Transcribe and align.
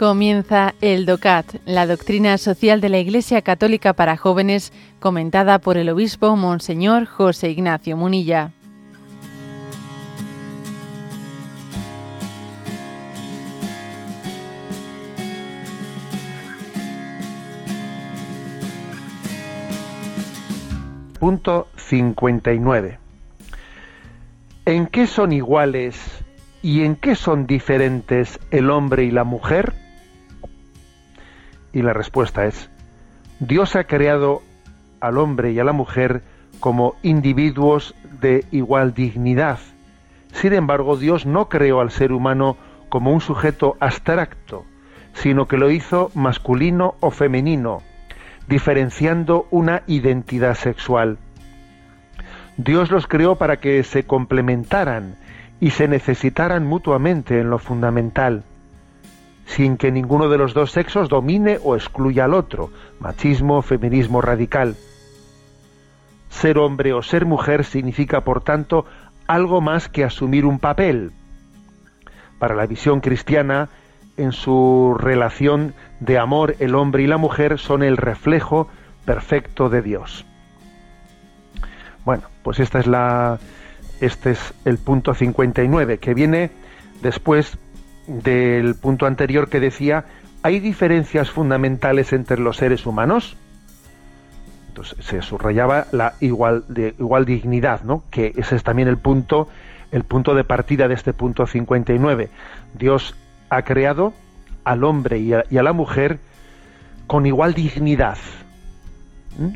Comienza 0.00 0.74
el 0.80 1.04
DOCAT, 1.04 1.56
la 1.66 1.86
doctrina 1.86 2.38
social 2.38 2.80
de 2.80 2.88
la 2.88 2.98
Iglesia 3.00 3.42
Católica 3.42 3.92
para 3.92 4.16
jóvenes, 4.16 4.72
comentada 4.98 5.58
por 5.58 5.76
el 5.76 5.90
obispo 5.90 6.36
Monseñor 6.36 7.04
José 7.04 7.50
Ignacio 7.50 7.98
Munilla. 7.98 8.50
Punto 21.18 21.68
59. 21.76 22.98
¿En 24.64 24.86
qué 24.86 25.06
son 25.06 25.34
iguales 25.34 26.00
y 26.62 26.84
en 26.84 26.96
qué 26.96 27.14
son 27.14 27.46
diferentes 27.46 28.40
el 28.50 28.70
hombre 28.70 29.04
y 29.04 29.10
la 29.10 29.24
mujer? 29.24 29.79
Y 31.72 31.82
la 31.82 31.92
respuesta 31.92 32.46
es, 32.46 32.70
Dios 33.38 33.76
ha 33.76 33.84
creado 33.84 34.42
al 35.00 35.18
hombre 35.18 35.52
y 35.52 35.58
a 35.58 35.64
la 35.64 35.72
mujer 35.72 36.22
como 36.58 36.94
individuos 37.02 37.94
de 38.20 38.44
igual 38.50 38.92
dignidad. 38.92 39.58
Sin 40.32 40.52
embargo, 40.52 40.96
Dios 40.96 41.26
no 41.26 41.48
creó 41.48 41.80
al 41.80 41.90
ser 41.90 42.12
humano 42.12 42.56
como 42.88 43.12
un 43.12 43.20
sujeto 43.20 43.76
abstracto, 43.80 44.64
sino 45.14 45.46
que 45.46 45.56
lo 45.56 45.70
hizo 45.70 46.10
masculino 46.14 46.94
o 47.00 47.10
femenino, 47.10 47.82
diferenciando 48.48 49.46
una 49.50 49.82
identidad 49.86 50.54
sexual. 50.54 51.18
Dios 52.56 52.90
los 52.90 53.06
creó 53.06 53.36
para 53.36 53.56
que 53.58 53.82
se 53.84 54.04
complementaran 54.04 55.16
y 55.60 55.70
se 55.70 55.88
necesitaran 55.88 56.66
mutuamente 56.66 57.40
en 57.40 57.48
lo 57.48 57.58
fundamental 57.58 58.44
sin 59.56 59.76
que 59.76 59.90
ninguno 59.90 60.28
de 60.28 60.38
los 60.38 60.54
dos 60.54 60.70
sexos 60.70 61.08
domine 61.08 61.58
o 61.64 61.74
excluya 61.74 62.24
al 62.24 62.34
otro, 62.34 62.70
machismo, 63.00 63.62
feminismo 63.62 64.20
radical. 64.20 64.76
Ser 66.28 66.58
hombre 66.58 66.92
o 66.92 67.02
ser 67.02 67.26
mujer 67.26 67.64
significa, 67.64 68.20
por 68.20 68.42
tanto, 68.42 68.86
algo 69.26 69.60
más 69.60 69.88
que 69.88 70.04
asumir 70.04 70.46
un 70.46 70.60
papel. 70.60 71.10
Para 72.38 72.54
la 72.54 72.66
visión 72.66 73.00
cristiana, 73.00 73.68
en 74.16 74.30
su 74.30 74.96
relación 74.96 75.74
de 75.98 76.18
amor, 76.18 76.54
el 76.60 76.76
hombre 76.76 77.02
y 77.02 77.06
la 77.08 77.16
mujer 77.16 77.58
son 77.58 77.82
el 77.82 77.96
reflejo 77.96 78.68
perfecto 79.04 79.68
de 79.68 79.82
Dios. 79.82 80.24
Bueno, 82.04 82.22
pues 82.44 82.60
esta 82.60 82.78
es 82.78 82.86
la, 82.86 83.40
este 84.00 84.30
es 84.30 84.54
el 84.64 84.78
punto 84.78 85.12
59, 85.12 85.98
que 85.98 86.14
viene 86.14 86.50
después 87.02 87.58
del 88.10 88.74
punto 88.74 89.06
anterior 89.06 89.48
que 89.48 89.60
decía, 89.60 90.04
¿hay 90.42 90.58
diferencias 90.58 91.30
fundamentales 91.30 92.12
entre 92.12 92.38
los 92.38 92.56
seres 92.56 92.84
humanos? 92.86 93.36
Entonces 94.68 95.04
se 95.04 95.22
subrayaba 95.22 95.86
la 95.92 96.14
igual, 96.20 96.64
de, 96.68 96.94
igual 96.98 97.24
dignidad, 97.24 97.82
¿no? 97.82 98.02
Que 98.10 98.32
ese 98.36 98.56
es 98.56 98.62
también 98.64 98.88
el 98.88 98.98
punto, 98.98 99.48
el 99.92 100.04
punto 100.04 100.34
de 100.34 100.44
partida 100.44 100.88
de 100.88 100.94
este 100.94 101.12
punto 101.12 101.46
59. 101.46 102.28
Dios 102.74 103.14
ha 103.48 103.62
creado 103.62 104.12
al 104.64 104.84
hombre 104.84 105.18
y 105.18 105.32
a, 105.32 105.44
la 105.50 105.72
mujer 105.72 106.18
con 107.06 107.26
igual 107.26 107.54
dignidad, 107.54 108.18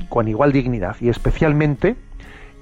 con 0.08 0.28
igual 0.28 0.52
dignidad, 0.52 0.96
y 1.00 1.08
especialmente 1.08 1.96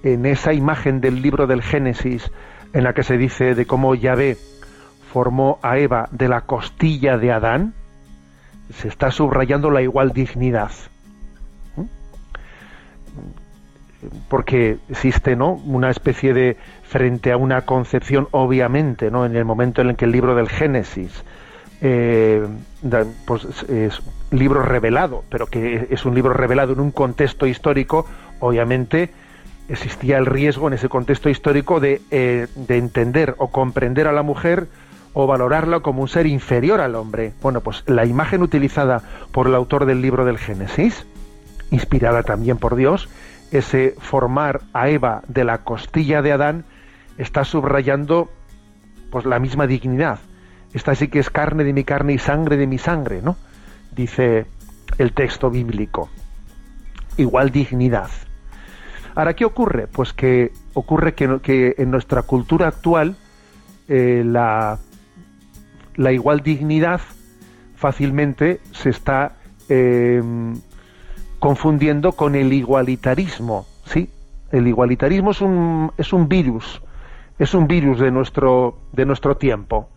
en 0.03 0.26
esa 0.26 0.53
imagen 0.53 1.00
del 1.00 1.22
libro 1.22 1.47
del 1.47 1.62
Génesis 1.62 2.30
en 2.72 2.84
la 2.84 2.92
que 2.94 3.03
se 3.03 3.16
dice 3.16 3.54
de 3.54 3.66
cómo 3.66 3.94
Yahvé 3.94 4.36
formó 5.12 5.58
a 5.62 5.78
Eva 5.78 6.08
de 6.10 6.28
la 6.28 6.42
costilla 6.42 7.18
de 7.18 7.32
Adán, 7.32 7.74
se 8.72 8.88
está 8.88 9.10
subrayando 9.10 9.70
la 9.70 9.82
igual 9.82 10.12
dignidad. 10.12 10.70
¿Mm? 11.76 11.84
Porque 14.28 14.78
existe 14.88 15.36
¿no? 15.36 15.52
una 15.52 15.90
especie 15.90 16.32
de, 16.32 16.56
frente 16.82 17.30
a 17.32 17.36
una 17.36 17.62
concepción, 17.62 18.28
obviamente, 18.30 19.10
¿no? 19.10 19.26
en 19.26 19.36
el 19.36 19.44
momento 19.44 19.82
en 19.82 19.90
el 19.90 19.96
que 19.96 20.06
el 20.06 20.12
libro 20.12 20.34
del 20.34 20.48
Génesis 20.48 21.24
eh, 21.82 22.46
pues 23.26 23.44
es 23.68 24.00
libro 24.30 24.62
revelado, 24.62 25.24
pero 25.28 25.46
que 25.46 25.88
es 25.90 26.04
un 26.06 26.14
libro 26.14 26.32
revelado 26.32 26.72
en 26.72 26.80
un 26.80 26.90
contexto 26.92 27.46
histórico, 27.46 28.06
obviamente 28.40 29.10
existía 29.68 30.18
el 30.18 30.26
riesgo 30.26 30.68
en 30.68 30.74
ese 30.74 30.88
contexto 30.88 31.28
histórico 31.28 31.80
de, 31.80 32.00
eh, 32.10 32.46
de 32.54 32.78
entender 32.78 33.34
o 33.38 33.48
comprender 33.48 34.06
a 34.06 34.12
la 34.12 34.22
mujer 34.22 34.68
o 35.14 35.26
valorarla 35.26 35.80
como 35.80 36.02
un 36.02 36.08
ser 36.08 36.26
inferior 36.26 36.80
al 36.80 36.94
hombre. 36.94 37.32
Bueno, 37.42 37.60
pues 37.60 37.84
la 37.86 38.06
imagen 38.06 38.42
utilizada 38.42 39.02
por 39.32 39.46
el 39.46 39.54
autor 39.54 39.86
del 39.86 40.00
libro 40.00 40.24
del 40.24 40.38
Génesis, 40.38 41.06
inspirada 41.70 42.22
también 42.22 42.58
por 42.58 42.76
Dios, 42.76 43.08
ese 43.50 43.94
formar 43.98 44.62
a 44.72 44.88
Eva 44.88 45.22
de 45.28 45.44
la 45.44 45.58
costilla 45.58 46.22
de 46.22 46.32
Adán, 46.32 46.64
está 47.18 47.44
subrayando 47.44 48.30
pues 49.10 49.26
la 49.26 49.38
misma 49.38 49.66
dignidad. 49.66 50.18
Esta 50.72 50.94
sí 50.94 51.08
que 51.08 51.18
es 51.18 51.28
carne 51.28 51.64
de 51.64 51.74
mi 51.74 51.84
carne 51.84 52.14
y 52.14 52.18
sangre 52.18 52.56
de 52.56 52.66
mi 52.66 52.78
sangre, 52.78 53.20
¿no? 53.20 53.36
Dice 53.94 54.46
el 54.96 55.12
texto 55.12 55.50
bíblico. 55.50 56.08
Igual 57.18 57.50
dignidad. 57.50 58.08
Ahora, 59.14 59.34
¿qué 59.34 59.44
ocurre? 59.44 59.86
Pues 59.86 60.14
que 60.14 60.52
ocurre 60.72 61.12
que, 61.12 61.40
que 61.42 61.74
en 61.76 61.90
nuestra 61.90 62.22
cultura 62.22 62.68
actual 62.68 63.16
eh, 63.88 64.22
la, 64.24 64.78
la 65.97 66.12
igual 66.12 66.41
dignidad 66.41 67.00
fácilmente 67.76 68.60
se 68.72 68.91
está 68.91 69.32
em, 69.69 70.54
confundiendo 71.38 72.12
con 72.12 72.34
el 72.34 72.53
igualitarismo, 72.53 73.66
¿sí? 73.84 74.08
El 74.53 74.69
igualitarismo 74.69 75.32
es 75.32 75.41
un, 75.41 75.92
es 75.98 76.12
un 76.12 76.28
virus, 76.28 76.82
es 77.38 77.54
un 77.54 77.66
virus 77.66 77.98
de 77.98 78.10
nuestro, 78.10 78.78
de 78.92 79.06
nuestro 79.06 79.36
tiempo. 79.36 79.88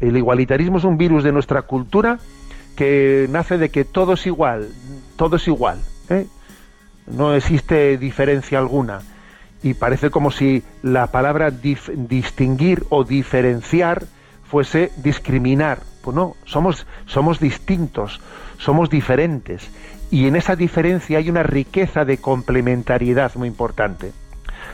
El 0.00 0.16
igualitarismo 0.16 0.78
es 0.78 0.84
un 0.84 0.96
virus 0.96 1.22
de 1.22 1.30
nuestra 1.30 1.62
cultura 1.62 2.18
que 2.74 3.26
nace 3.30 3.58
de 3.58 3.68
que 3.68 3.84
todo 3.84 4.14
es 4.14 4.26
igual, 4.26 4.68
todo 5.16 5.36
es 5.36 5.46
igual, 5.46 5.78
¿eh? 6.08 6.26
no 7.06 7.34
existe 7.34 7.98
diferencia 7.98 8.58
alguna. 8.58 9.00
Y 9.62 9.74
parece 9.74 10.10
como 10.10 10.30
si 10.30 10.62
la 10.82 11.08
palabra 11.08 11.50
distinguir 11.50 12.84
o 12.88 13.04
diferenciar 13.04 14.06
fuese 14.50 14.90
discriminar. 14.96 15.78
Pues 16.02 16.14
no, 16.14 16.34
somos, 16.44 16.86
somos 17.06 17.38
distintos, 17.38 18.20
somos 18.58 18.90
diferentes. 18.90 19.70
Y 20.10 20.26
en 20.26 20.34
esa 20.34 20.56
diferencia 20.56 21.18
hay 21.18 21.30
una 21.30 21.44
riqueza 21.44 22.04
de 22.04 22.18
complementariedad 22.18 23.32
muy 23.36 23.48
importante. 23.48 24.12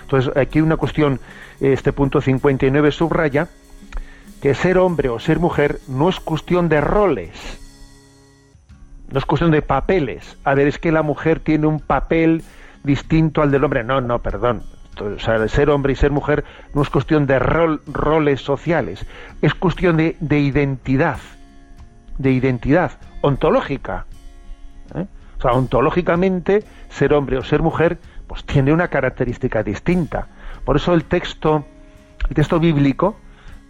Entonces, 0.02 0.34
aquí 0.36 0.60
una 0.60 0.76
cuestión, 0.76 1.20
este 1.60 1.92
punto 1.92 2.20
59 2.20 2.90
subraya 2.90 3.48
que 4.40 4.54
ser 4.54 4.78
hombre 4.78 5.08
o 5.08 5.18
ser 5.18 5.40
mujer 5.40 5.80
no 5.88 6.08
es 6.08 6.20
cuestión 6.20 6.68
de 6.68 6.80
roles, 6.80 7.58
no 9.10 9.18
es 9.18 9.26
cuestión 9.26 9.50
de 9.50 9.62
papeles. 9.62 10.38
A 10.44 10.54
ver, 10.54 10.68
es 10.68 10.78
que 10.78 10.92
la 10.92 11.02
mujer 11.02 11.40
tiene 11.40 11.66
un 11.66 11.80
papel 11.80 12.42
distinto 12.82 13.42
al 13.42 13.50
del 13.50 13.64
hombre. 13.64 13.84
No, 13.84 14.00
no, 14.00 14.20
perdón 14.20 14.62
o 15.00 15.18
sea, 15.18 15.46
ser 15.48 15.70
hombre 15.70 15.92
y 15.92 15.96
ser 15.96 16.10
mujer 16.10 16.44
no 16.74 16.82
es 16.82 16.90
cuestión 16.90 17.26
de 17.26 17.38
rol, 17.38 17.82
roles 17.86 18.40
sociales, 18.40 19.06
es 19.42 19.54
cuestión 19.54 19.96
de, 19.96 20.16
identidad, 20.38 21.18
de 22.18 22.32
identidad 22.32 22.92
ontológica. 23.20 24.06
¿eh? 24.94 25.06
O 25.38 25.42
sea, 25.42 25.52
ontológicamente, 25.52 26.64
ser 26.88 27.12
hombre 27.12 27.36
o 27.38 27.44
ser 27.44 27.62
mujer, 27.62 27.98
pues 28.26 28.44
tiene 28.44 28.72
una 28.72 28.88
característica 28.88 29.62
distinta. 29.62 30.28
Por 30.64 30.76
eso 30.76 30.94
el 30.94 31.04
texto, 31.04 31.64
el 32.28 32.34
texto 32.34 32.58
bíblico, 32.58 33.16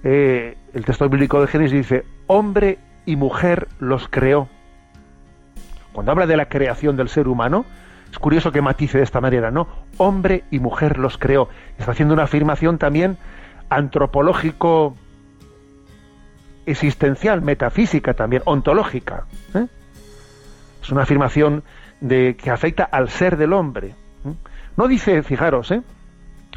eh, 0.05 0.57
el 0.73 0.85
texto 0.85 1.09
bíblico 1.09 1.41
de 1.41 1.47
Génesis 1.49 1.73
dice, 1.73 2.05
hombre 2.27 2.79
y 3.05 3.17
mujer 3.17 3.69
los 3.81 4.09
creó. 4.09 4.49
Cuando 5.93 6.13
habla 6.13 6.27
de 6.27 6.37
la 6.37 6.49
creación 6.49 6.97
del 6.97 7.09
ser 7.09 7.27
humano, 7.27 7.65
es 8.11 8.19
curioso 8.19 8.53
que 8.53 8.63
matice 8.63 8.99
de 8.99 9.05
esta 9.05 9.21
manera, 9.21 9.51
¿no? 9.51 9.69
Hombre 9.99 10.45
y 10.51 10.59
mujer 10.59 10.99
los 10.99 11.19
creó. 11.19 11.49
Está 11.79 11.93
haciendo 11.93 12.15
una 12.15 12.25
afirmación 12.25 12.79
también 12.79 13.19
antropológico 13.69 14.97
existencial, 16.67 17.43
metafísica 17.43 18.15
también, 18.15 18.43
ontológica. 18.45 19.25
¿eh? 19.55 19.67
Es 20.83 20.91
una 20.91 21.03
afirmación 21.03 21.63
de, 22.01 22.37
que 22.37 22.51
afecta 22.51 22.85
al 22.85 23.09
ser 23.09 23.37
del 23.37 23.53
hombre. 23.53 23.89
¿eh? 23.89 24.35
No 24.77 24.89
dice, 24.89 25.23
fijaros, 25.23 25.71
¿eh? 25.71 25.83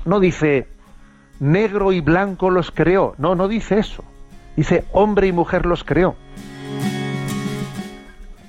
no 0.05 0.19
dice 0.19 0.67
negro 1.39 1.91
y 1.93 2.01
blanco 2.01 2.49
los 2.49 2.71
creó, 2.71 3.15
no, 3.17 3.35
no 3.35 3.47
dice 3.47 3.79
eso. 3.79 4.03
Dice 4.55 4.83
hombre 4.91 5.27
y 5.27 5.31
mujer 5.31 5.65
los 5.65 5.83
creó. 5.83 6.15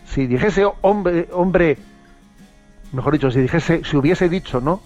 Si 0.06 0.26
dijese 0.26 0.66
hombre, 0.80 1.28
hombre 1.32 1.78
mejor 2.92 3.12
dicho, 3.12 3.30
si 3.30 3.40
dijese, 3.40 3.82
si 3.84 3.96
hubiese 3.96 4.28
dicho, 4.28 4.60
¿no? 4.60 4.80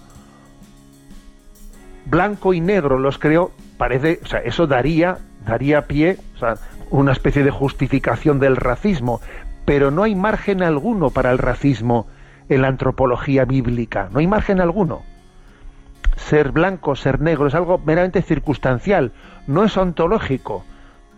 Blanco 2.05 2.53
y 2.53 2.61
negro 2.61 2.99
los 2.99 3.17
creo, 3.17 3.51
parece, 3.77 4.19
o 4.23 4.27
sea, 4.27 4.39
eso 4.39 4.67
daría, 4.67 5.17
daría 5.45 5.87
pie 5.87 6.17
o 6.35 6.39
sea, 6.39 6.55
una 6.91 7.11
especie 7.11 7.43
de 7.43 7.51
justificación 7.51 8.39
del 8.39 8.55
racismo, 8.55 9.21
pero 9.65 9.89
no 9.89 10.03
hay 10.03 10.15
margen 10.15 10.61
alguno 10.61 11.09
para 11.09 11.31
el 11.31 11.39
racismo 11.39 12.07
en 12.47 12.61
la 12.61 12.67
antropología 12.67 13.45
bíblica, 13.45 14.09
no 14.11 14.19
hay 14.19 14.27
margen 14.27 14.61
alguno. 14.61 15.01
Ser 16.15 16.51
blanco, 16.51 16.95
ser 16.95 17.19
negro 17.19 17.47
es 17.47 17.55
algo 17.55 17.79
meramente 17.79 18.21
circunstancial, 18.21 19.11
no 19.47 19.63
es 19.63 19.75
ontológico, 19.75 20.63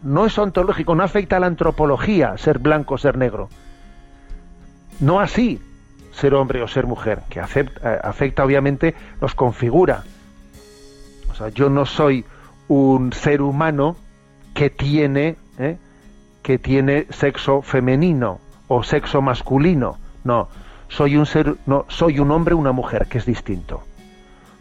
no 0.01 0.25
es 0.25 0.37
ontológico, 0.37 0.95
no 0.95 1.03
afecta 1.03 1.37
a 1.37 1.39
la 1.39 1.47
antropología 1.47 2.37
ser 2.37 2.59
blanco, 2.59 2.97
ser 2.97 3.17
negro. 3.17 3.49
No 4.99 5.19
así 5.19 5.61
ser 6.17 6.33
hombre 6.33 6.63
o 6.63 6.67
ser 6.67 6.87
mujer, 6.87 7.21
que 7.29 7.39
afecta, 7.39 7.93
eh, 7.93 7.99
afecta 8.03 8.43
obviamente, 8.43 8.95
nos 9.21 9.35
configura. 9.35 10.03
O 11.29 11.35
sea, 11.35 11.49
yo 11.49 11.69
no 11.69 11.85
soy 11.85 12.25
un 12.67 13.13
ser 13.13 13.41
humano 13.41 13.95
que 14.53 14.71
tiene, 14.71 15.35
¿eh? 15.59 15.77
que 16.41 16.57
tiene 16.57 17.05
sexo 17.11 17.61
femenino 17.61 18.39
o 18.67 18.81
sexo 18.83 19.21
masculino. 19.21 19.99
No, 20.23 20.49
soy 20.89 21.17
un 21.17 21.27
ser, 21.27 21.55
no, 21.67 21.85
soy 21.87 22.19
un 22.19 22.31
hombre 22.31 22.55
o 22.55 22.57
una 22.57 22.71
mujer, 22.71 23.07
que 23.07 23.19
es 23.19 23.25
distinto. 23.25 23.83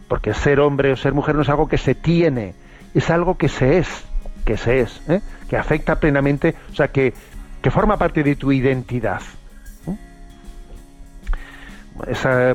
Porque 0.08 0.34
ser 0.34 0.60
hombre 0.60 0.92
o 0.92 0.96
ser 0.96 1.14
mujer 1.14 1.36
no 1.36 1.42
es 1.42 1.48
algo 1.48 1.68
que 1.68 1.78
se 1.78 1.94
tiene, 1.94 2.54
es 2.94 3.08
algo 3.08 3.38
que 3.38 3.48
se 3.48 3.78
es, 3.78 4.04
que 4.44 4.58
se 4.58 4.80
es, 4.80 5.00
¿eh? 5.08 5.22
que 5.48 5.56
afecta 5.56 5.98
plenamente, 5.98 6.54
o 6.70 6.74
sea, 6.74 6.88
que, 6.88 7.14
que 7.62 7.70
forma 7.70 7.96
parte 7.96 8.22
de 8.22 8.36
tu 8.36 8.52
identidad. 8.52 9.22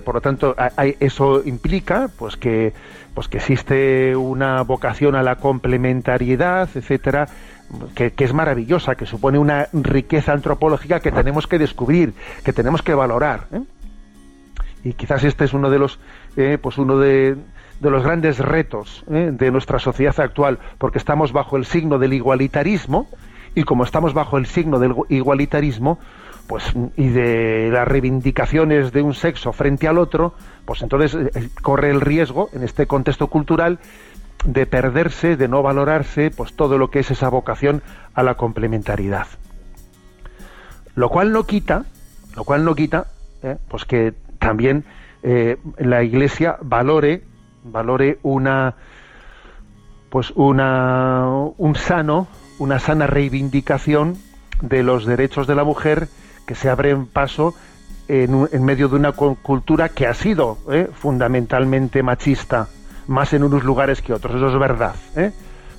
Por 0.03 0.15
lo 0.15 0.21
tanto, 0.21 0.55
eso 0.99 1.41
implica 1.45 2.09
pues 2.17 2.37
que, 2.37 2.73
pues 3.13 3.27
que 3.27 3.37
existe 3.37 4.15
una 4.15 4.61
vocación 4.63 5.15
a 5.15 5.23
la 5.23 5.37
complementariedad, 5.37 6.69
etcétera, 6.75 7.27
que, 7.95 8.13
es 8.17 8.33
maravillosa, 8.33 8.95
que 8.95 9.05
supone 9.05 9.37
una 9.37 9.67
riqueza 9.73 10.33
antropológica 10.33 10.99
que 10.99 11.11
tenemos 11.11 11.47
que 11.47 11.59
descubrir, 11.59 12.13
que 12.43 12.53
tenemos 12.53 12.81
que 12.81 12.93
valorar. 12.93 13.47
¿eh? 13.51 13.61
Y 14.83 14.93
quizás 14.93 15.23
este 15.23 15.45
es 15.45 15.53
uno 15.53 15.69
de 15.69 15.79
los, 15.79 15.99
eh, 16.37 16.57
pues 16.61 16.77
uno 16.77 16.97
de, 16.97 17.37
los 17.81 18.03
grandes 18.03 18.39
retos 18.39 19.03
¿eh? 19.09 19.29
de 19.31 19.51
nuestra 19.51 19.79
sociedad 19.79 20.19
actual, 20.19 20.59
porque 20.77 20.97
estamos 20.97 21.31
bajo 21.31 21.57
el 21.57 21.65
signo 21.65 21.99
del 21.99 22.13
igualitarismo, 22.13 23.07
y 23.53 23.63
como 23.63 23.83
estamos 23.83 24.13
bajo 24.13 24.37
el 24.37 24.45
signo 24.45 24.79
del 24.79 24.95
igualitarismo, 25.09 25.99
pues 26.47 26.73
y 26.97 27.09
de 27.09 27.69
las 27.71 27.87
reivindicaciones 27.87 28.91
de 28.91 29.01
un 29.01 29.13
sexo 29.13 29.53
frente 29.53 29.87
al 29.87 29.97
otro, 29.97 30.33
pues 30.65 30.81
entonces 30.81 31.17
corre 31.61 31.89
el 31.89 32.01
riesgo 32.01 32.49
en 32.53 32.63
este 32.63 32.87
contexto 32.87 33.27
cultural 33.27 33.79
de 34.45 34.65
perderse, 34.65 35.37
de 35.37 35.47
no 35.47 35.61
valorarse, 35.61 36.31
pues 36.31 36.55
todo 36.55 36.77
lo 36.77 36.89
que 36.89 36.99
es 36.99 37.11
esa 37.11 37.29
vocación 37.29 37.81
a 38.13 38.23
la 38.23 38.35
complementariedad. 38.35 39.27
Lo 40.95 41.09
cual 41.09 41.31
no 41.31 41.45
quita, 41.45 41.85
lo 42.35 42.43
cual 42.43 42.65
no 42.65 42.75
quita, 42.75 43.07
eh, 43.43 43.57
pues 43.69 43.85
que 43.85 44.13
también 44.39 44.83
eh, 45.23 45.57
la 45.77 46.03
Iglesia 46.03 46.57
valore, 46.61 47.23
valore 47.63 48.19
una, 48.23 48.75
pues 50.09 50.31
una, 50.31 51.27
un 51.57 51.75
sano, 51.75 52.27
una 52.59 52.79
sana 52.79 53.07
reivindicación 53.07 54.17
de 54.61 54.83
los 54.83 55.05
derechos 55.05 55.47
de 55.47 55.55
la 55.55 55.63
mujer 55.63 56.07
que 56.51 56.55
se 56.55 56.69
abren 56.69 57.05
paso 57.05 57.55
en, 58.09 58.65
medio 58.65 58.89
de 58.89 58.97
una 58.97 59.13
cultura 59.13 59.87
que 59.87 60.05
ha 60.05 60.13
sido 60.13 60.57
eh, 60.69 60.89
fundamentalmente 60.91 62.03
machista 62.03 62.67
más 63.07 63.31
en 63.31 63.45
unos 63.45 63.63
lugares 63.63 64.01
que 64.01 64.11
otros, 64.11 64.35
eso 64.35 64.49
es 64.49 64.59
verdad, 64.59 64.95
¿eh? 65.15 65.31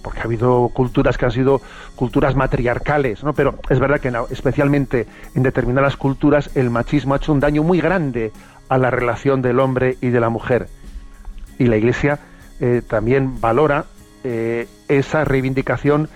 porque 0.03 0.21
ha 0.21 0.23
habido 0.23 0.71
culturas 0.73 1.19
que 1.19 1.27
han 1.27 1.31
sido 1.31 1.61
culturas 1.95 2.37
matriarcales, 2.37 3.23
¿no? 3.23 3.35
pero 3.35 3.59
es 3.69 3.79
verdad 3.79 4.01
que 4.01 4.11
especialmente 4.31 5.07
en 5.35 5.43
determinadas 5.43 5.99
culturas 5.99 6.49
el 6.55 6.71
machismo 6.71 7.13
ha 7.13 7.19
hecho 7.19 7.35
un 7.35 7.41
daño 7.41 7.63
muy 7.63 7.83
grande 7.83 8.33
a 8.71 8.79
la 8.79 8.91
relación 8.91 9.43
del 9.43 9.61
hombre 9.61 9.99
y 10.01 10.09
de 10.09 10.21
la 10.21 10.31
mujer. 10.31 10.69
Y 11.59 11.67
la 11.67 11.77
Iglesia 11.77 12.19
eh, 12.61 12.81
también 12.89 13.43
valora 13.43 13.85
eh, 14.25 14.69
esa 14.89 15.25
reivindicación 15.25 16.09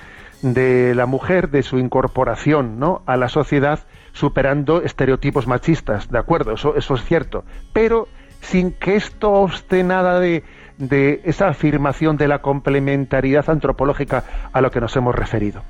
de 0.43 0.95
la 0.95 1.07
mujer, 1.07 1.51
de 1.51 1.63
su 1.63 1.79
incorporación 1.79 2.79
¿no? 2.79 3.03
a 3.07 3.17
la 3.17 3.29
sociedad, 3.29 3.81
superando 4.13 4.83
estereotipos 4.83 5.47
machistas, 5.47 6.09
¿de 6.11 6.19
acuerdo? 6.19 6.53
Eso, 6.53 6.77
eso 6.77 6.95
es 6.95 7.05
cierto. 7.05 7.45
Pero 7.73 8.09
sin 8.41 8.73
que 8.73 8.97
esto 8.97 9.33
obste 9.33 9.83
nada 9.83 10.21
de, 10.21 10.45
de 10.79 11.21
esa 11.25 11.49
afirmación 11.49 12.17
de 12.17 12.29
la 12.29 12.41
complementariedad 12.41 13.49
antropológica 13.49 14.25
a 14.53 14.61
lo 14.61 14.71
que 14.71 14.81
nos 14.81 14.95
hemos 14.97 15.15
referido. 15.15 15.63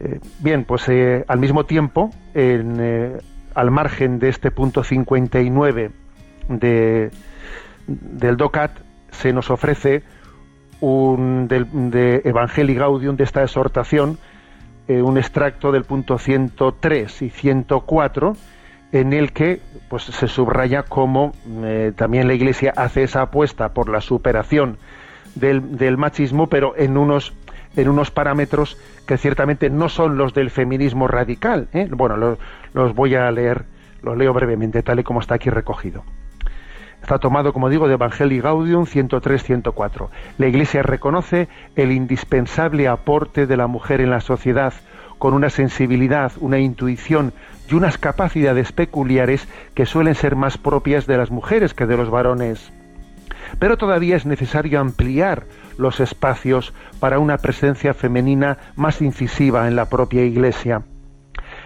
Eh, 0.00 0.20
bien, 0.40 0.64
pues 0.64 0.88
eh, 0.88 1.24
al 1.28 1.38
mismo 1.38 1.64
tiempo, 1.64 2.10
eh, 2.34 3.18
al 3.54 3.70
margen 3.70 4.18
de 4.18 4.28
este 4.28 4.50
punto 4.50 4.84
59 4.84 5.90
de, 6.48 7.10
del 7.86 8.36
DOCAT, 8.36 8.72
se 9.10 9.32
nos 9.32 9.50
ofrece 9.50 10.02
un, 10.84 11.48
de 11.48 12.22
Evangelii 12.24 12.74
Gaudium, 12.74 13.16
de 13.16 13.24
esta 13.24 13.42
exhortación, 13.42 14.18
un 14.86 15.16
extracto 15.16 15.72
del 15.72 15.84
punto 15.84 16.18
103 16.18 17.22
y 17.22 17.30
104, 17.30 18.36
en 18.94 19.12
el 19.12 19.32
que 19.32 19.60
pues 19.88 20.04
se 20.04 20.28
subraya 20.28 20.84
cómo 20.84 21.32
eh, 21.64 21.92
también 21.96 22.28
la 22.28 22.34
Iglesia 22.34 22.72
hace 22.76 23.02
esa 23.02 23.22
apuesta 23.22 23.70
por 23.74 23.88
la 23.88 24.00
superación 24.00 24.78
del, 25.34 25.96
machismo, 25.96 26.46
pero 26.46 26.74
en 26.76 26.96
unos 26.96 27.34
en 27.76 27.88
unos 27.88 28.12
parámetros 28.12 28.78
que 29.04 29.18
ciertamente 29.18 29.68
no 29.68 29.88
son 29.88 30.16
los 30.16 30.32
del 30.32 30.50
feminismo 30.50 31.08
radical. 31.08 31.66
¿eh? 31.72 31.88
Bueno, 31.90 32.16
los, 32.72 32.94
voy 32.94 33.16
a 33.16 33.28
leer, 33.32 33.64
los 34.00 34.16
leo 34.16 34.32
brevemente, 34.32 34.84
tal 34.84 35.00
y 35.00 35.02
como 35.02 35.18
está 35.18 35.34
aquí 35.34 35.50
recogido. 35.50 36.04
Está 37.04 37.18
tomado, 37.18 37.52
como 37.52 37.68
digo, 37.68 37.86
de 37.86 37.94
Evangelii 37.94 38.40
Gaudium 38.40 38.86
103-104. 38.86 40.08
La 40.38 40.46
Iglesia 40.46 40.82
reconoce 40.82 41.48
el 41.76 41.92
indispensable 41.92 42.88
aporte 42.88 43.46
de 43.46 43.58
la 43.58 43.66
mujer 43.66 44.00
en 44.00 44.08
la 44.08 44.22
sociedad, 44.22 44.72
con 45.18 45.34
una 45.34 45.50
sensibilidad, 45.50 46.32
una 46.40 46.60
intuición 46.60 47.34
y 47.68 47.74
unas 47.74 47.98
capacidades 47.98 48.72
peculiares 48.72 49.46
que 49.74 49.84
suelen 49.84 50.14
ser 50.14 50.34
más 50.34 50.56
propias 50.56 51.06
de 51.06 51.18
las 51.18 51.30
mujeres 51.30 51.74
que 51.74 51.84
de 51.84 51.98
los 51.98 52.08
varones. 52.08 52.72
Pero 53.58 53.76
todavía 53.76 54.16
es 54.16 54.24
necesario 54.24 54.80
ampliar 54.80 55.44
los 55.76 56.00
espacios 56.00 56.72
para 57.00 57.18
una 57.18 57.36
presencia 57.36 57.92
femenina 57.92 58.56
más 58.76 59.02
incisiva 59.02 59.68
en 59.68 59.76
la 59.76 59.90
propia 59.90 60.24
Iglesia. 60.24 60.84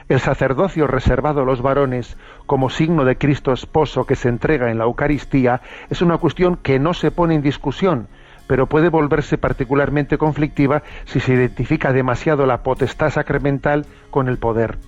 El 0.08 0.20
sacerdocio 0.20 0.86
reservado 0.86 1.42
a 1.42 1.44
los 1.44 1.60
varones 1.60 2.16
como 2.46 2.70
signo 2.70 3.04
de 3.04 3.18
Cristo 3.18 3.52
esposo 3.52 4.06
que 4.06 4.16
se 4.16 4.30
entrega 4.30 4.70
en 4.70 4.78
la 4.78 4.84
Eucaristía 4.84 5.60
es 5.90 6.00
una 6.00 6.16
cuestión 6.16 6.56
que 6.56 6.78
no 6.78 6.94
se 6.94 7.10
pone 7.10 7.34
en 7.34 7.42
discusión, 7.42 8.08
pero 8.46 8.66
puede 8.66 8.88
volverse 8.88 9.36
particularmente 9.36 10.16
conflictiva 10.16 10.82
si 11.04 11.20
se 11.20 11.34
identifica 11.34 11.92
demasiado 11.92 12.46
la 12.46 12.62
potestad 12.62 13.10
sacramental 13.10 13.84
con 14.10 14.28
el 14.28 14.38
poder. 14.38 14.78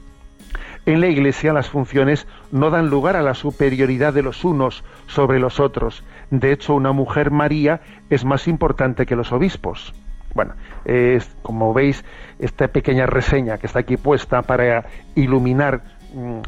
En 0.87 1.03
la 1.03 1.09
Iglesia 1.09 1.53
las 1.53 1.69
funciones 1.69 2.27
no 2.51 2.71
dan 2.71 2.89
lugar 2.89 3.15
a 3.17 3.23
la 3.23 3.35
superioridad 3.35 4.15
de 4.15 4.23
los 4.23 4.43
unos 4.43 4.85
sobre 5.07 5.39
los 5.39 5.61
otros. 5.61 6.03
De 6.31 6.51
hecho, 6.51 6.75
una 6.75 6.93
mujer 6.93 7.31
María 7.31 7.83
es 8.09 8.25
más 8.25 8.49
importante 8.49 9.05
que 9.05 9.17
los 9.17 9.33
obispos. 9.33 9.93
Bueno, 10.35 10.55
es, 10.85 11.29
como 11.43 11.75
veis, 11.75 12.05
esta 12.39 12.69
pequeña 12.69 13.07
reseña 13.07 13.59
que 13.59 13.67
está 13.67 13.81
aquí 13.81 13.97
puesta 13.97 14.43
para 14.43 14.87
iluminar 15.15 15.83
mm, 16.15 16.41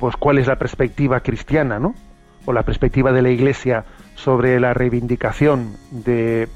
pues 0.00 0.16
cuál 0.16 0.38
es 0.38 0.46
la 0.46 0.56
perspectiva 0.56 1.20
cristiana, 1.20 1.78
¿no? 1.78 1.94
O 2.46 2.52
la 2.52 2.62
perspectiva 2.62 3.12
de 3.12 3.22
la 3.22 3.30
Iglesia 3.30 3.84
sobre 4.14 4.58
la 4.58 4.72
reivindicación 4.72 5.76
de 5.90 6.48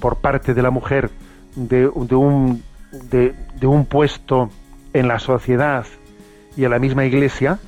por 0.00 0.16
parte 0.16 0.54
de 0.54 0.62
la 0.62 0.70
mujer 0.70 1.10
de, 1.54 1.86
un, 1.86 2.62
de 3.02 3.66
un 3.66 3.84
puesto 3.84 4.50
en 4.92 5.08
la 5.08 5.18
sociedad 5.18 5.84
y 6.56 6.64
a 6.64 6.68
la 6.68 6.78
misma 6.78 7.04
iglesia 7.04 7.58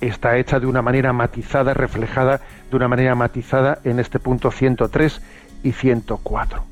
está 0.00 0.36
hecha 0.36 0.58
de 0.58 0.66
una 0.66 0.82
manera 0.82 1.12
matizada, 1.12 1.74
reflejada 1.74 2.40
de 2.70 2.76
una 2.76 2.88
manera 2.88 3.14
matizada 3.14 3.78
en 3.84 4.00
este 4.00 4.18
punto 4.18 4.50
103 4.50 5.22
y 5.62 5.72
104. 5.72 6.71